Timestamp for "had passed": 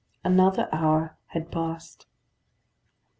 1.27-2.07